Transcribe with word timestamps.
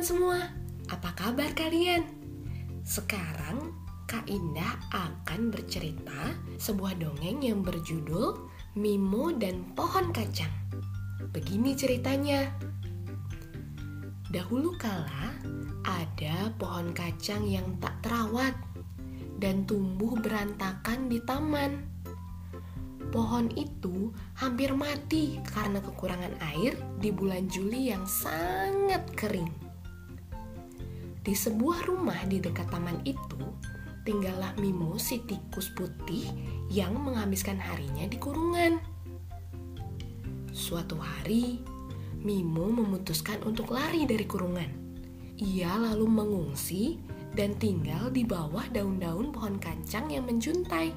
teman-teman 0.00 0.16
semua, 0.16 0.40
apa 0.88 1.12
kabar 1.12 1.52
kalian? 1.52 2.08
Sekarang 2.80 3.76
Kak 4.08 4.24
Indah 4.32 4.80
akan 4.96 5.52
bercerita 5.52 6.40
sebuah 6.56 6.96
dongeng 6.96 7.44
yang 7.44 7.60
berjudul 7.60 8.48
Mimo 8.80 9.28
dan 9.36 9.60
Pohon 9.76 10.08
Kacang. 10.08 10.48
Begini 11.36 11.76
ceritanya. 11.76 12.48
Dahulu 14.32 14.72
kala 14.80 15.36
ada 15.84 16.48
pohon 16.56 16.96
kacang 16.96 17.44
yang 17.44 17.76
tak 17.76 18.00
terawat 18.00 18.56
dan 19.36 19.68
tumbuh 19.68 20.16
berantakan 20.16 21.12
di 21.12 21.20
taman. 21.28 21.76
Pohon 23.12 23.52
itu 23.52 24.16
hampir 24.40 24.72
mati 24.72 25.36
karena 25.44 25.76
kekurangan 25.84 26.40
air 26.56 26.72
di 26.96 27.12
bulan 27.12 27.52
Juli 27.52 27.92
yang 27.92 28.08
sangat 28.08 29.04
kering. 29.12 29.69
Di 31.20 31.36
sebuah 31.36 31.84
rumah 31.84 32.16
di 32.24 32.40
dekat 32.40 32.72
taman 32.72 33.04
itu, 33.04 33.44
tinggallah 34.08 34.56
Mimo 34.56 34.96
si 34.96 35.20
tikus 35.28 35.68
putih 35.76 36.24
yang 36.72 36.96
menghabiskan 36.96 37.60
harinya 37.60 38.08
di 38.08 38.16
kurungan. 38.16 38.80
Suatu 40.48 40.96
hari, 40.96 41.60
Mimo 42.24 42.72
memutuskan 42.72 43.44
untuk 43.44 43.68
lari 43.68 44.08
dari 44.08 44.24
kurungan. 44.24 44.70
Ia 45.36 45.76
lalu 45.92 46.08
mengungsi 46.08 46.96
dan 47.36 47.52
tinggal 47.60 48.08
di 48.08 48.24
bawah 48.24 48.64
daun-daun 48.72 49.28
pohon 49.28 49.60
kancang 49.60 50.08
yang 50.08 50.24
menjuntai. 50.24 50.92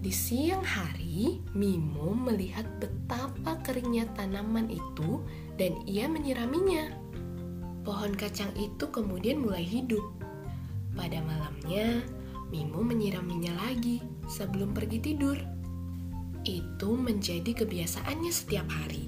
Di 0.00 0.12
siang 0.12 0.64
hari, 0.64 1.44
Mimo 1.52 2.16
melihat 2.16 2.64
betapa 2.80 3.60
keringnya 3.60 4.08
tanaman 4.16 4.72
itu 4.72 5.20
dan 5.60 5.76
ia 5.84 6.08
menyiraminya. 6.08 6.88
Pohon 7.80 8.12
kacang 8.12 8.52
itu 8.60 8.88
kemudian 8.92 9.40
mulai 9.40 9.64
hidup. 9.64 10.04
Pada 10.92 11.22
malamnya, 11.24 12.04
Mimo 12.50 12.82
menyiraminya 12.82 13.54
lagi 13.62 14.02
sebelum 14.26 14.74
pergi 14.74 14.98
tidur. 14.98 15.38
Itu 16.42 16.98
menjadi 16.98 17.62
kebiasaannya 17.62 18.32
setiap 18.34 18.66
hari. 18.66 19.06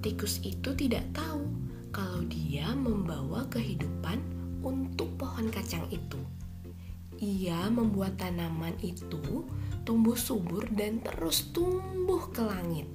Tikus 0.00 0.40
itu 0.40 0.72
tidak 0.72 1.04
tahu 1.12 1.44
kalau 1.92 2.24
dia 2.24 2.72
membawa 2.72 3.44
kehidupan 3.52 4.24
untuk 4.64 5.12
pohon 5.20 5.52
kacang 5.52 5.84
itu. 5.92 6.16
Ia 7.20 7.68
membuat 7.68 8.16
tanaman 8.16 8.72
itu 8.80 9.44
tumbuh 9.84 10.16
subur 10.16 10.64
dan 10.72 11.04
terus 11.04 11.52
tumbuh 11.52 12.24
ke 12.32 12.40
langit. 12.40 12.88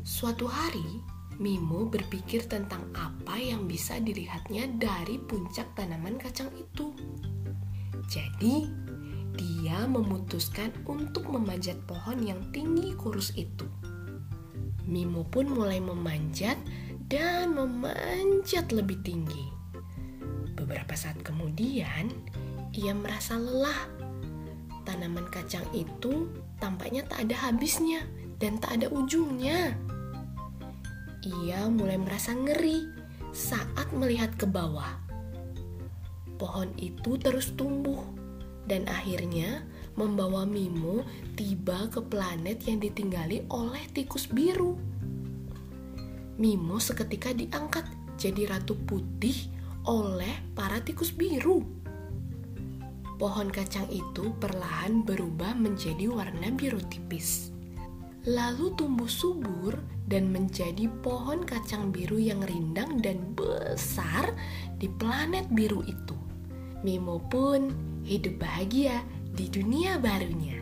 Suatu 0.00 0.48
hari, 0.48 1.04
Mimo 1.36 1.84
berpikir 1.84 2.48
tentang 2.48 2.88
apa 2.96 3.36
yang 3.36 3.68
bisa 3.68 4.00
dilihatnya 4.00 4.72
dari 4.80 5.20
puncak 5.20 5.68
tanaman 5.76 6.16
kacang 6.16 6.48
itu. 6.56 6.96
Jadi, 8.08 8.72
dia 9.36 9.84
memutuskan 9.84 10.72
untuk 10.88 11.28
memanjat 11.28 11.76
pohon 11.84 12.24
yang 12.24 12.40
tinggi 12.56 12.96
kurus 12.96 13.36
itu. 13.36 13.68
Mimo 14.88 15.28
pun 15.28 15.52
mulai 15.52 15.76
memanjat 15.76 16.56
dan 17.12 17.52
memanjat 17.52 18.72
lebih 18.72 18.96
tinggi. 19.04 19.52
Beberapa 20.56 20.96
saat 20.96 21.20
kemudian, 21.20 22.08
ia 22.72 22.96
merasa 22.96 23.36
lelah 23.36 24.06
tanaman 24.86 25.26
kacang 25.28 25.66
itu 25.74 26.30
tampaknya 26.62 27.02
tak 27.04 27.28
ada 27.28 27.50
habisnya 27.50 28.06
dan 28.40 28.56
tak 28.56 28.80
ada 28.80 28.86
ujungnya. 28.88 29.74
Ia 31.26 31.66
mulai 31.66 31.98
merasa 31.98 32.30
ngeri 32.30 32.86
saat 33.34 33.90
melihat 33.90 34.30
ke 34.38 34.46
bawah. 34.46 35.02
Pohon 36.38 36.70
itu 36.78 37.18
terus 37.18 37.50
tumbuh 37.58 38.06
dan 38.70 38.86
akhirnya 38.86 39.66
membawa 39.98 40.46
Mimo 40.46 41.02
tiba 41.34 41.90
ke 41.90 41.98
planet 41.98 42.62
yang 42.70 42.78
ditinggali 42.78 43.42
oleh 43.50 43.82
tikus 43.90 44.30
biru. 44.30 44.78
Mimo 46.38 46.78
seketika 46.78 47.34
diangkat 47.34 47.90
jadi 48.14 48.54
ratu 48.54 48.78
putih 48.86 49.50
oleh 49.82 50.54
para 50.54 50.78
tikus 50.78 51.10
biru 51.10 51.76
pohon 53.16 53.48
kacang 53.48 53.88
itu 53.88 54.32
perlahan 54.36 55.00
berubah 55.00 55.56
menjadi 55.56 56.08
warna 56.12 56.52
biru 56.52 56.80
tipis. 56.92 57.55
Lalu 58.26 58.74
tumbuh 58.74 59.06
subur 59.06 59.78
dan 60.10 60.34
menjadi 60.34 60.90
pohon 60.98 61.46
kacang 61.46 61.94
biru 61.94 62.18
yang 62.18 62.42
rindang 62.42 62.98
dan 62.98 63.22
besar 63.38 64.34
di 64.82 64.90
planet 64.90 65.46
biru 65.54 65.86
itu. 65.86 66.18
Mimo 66.82 67.22
pun 67.30 67.70
hidup 68.02 68.42
bahagia 68.42 69.06
di 69.30 69.46
dunia 69.46 70.02
barunya. 70.02 70.58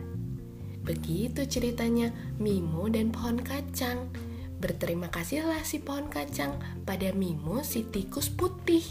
Begitu 0.85 1.49
ceritanya 1.49 2.13
Mimo 2.37 2.85
dan 2.93 3.09
pohon 3.09 3.41
kacang. 3.41 4.13
Berterima 4.61 5.09
kasihlah 5.09 5.65
si 5.65 5.81
pohon 5.81 6.13
kacang 6.13 6.61
pada 6.85 7.17
Mimo 7.17 7.65
si 7.65 7.89
tikus 7.89 8.29
putih. 8.29 8.85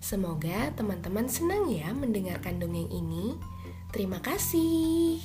Semoga 0.00 0.72
teman-teman 0.72 1.28
senang 1.28 1.68
ya 1.68 1.92
mendengarkan 1.92 2.56
dongeng 2.56 2.88
ini. 2.88 3.36
Terima 3.92 4.16
kasih. 4.24 5.20